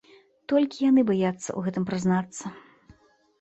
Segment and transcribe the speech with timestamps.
[0.53, 2.45] Толькі яны баяцца ў гэтым прызнацца.